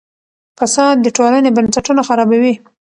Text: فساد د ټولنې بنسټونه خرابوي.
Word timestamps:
فساد 0.57 0.97
د 1.01 1.07
ټولنې 1.15 1.49
بنسټونه 1.57 2.01
خرابوي. 2.07 2.53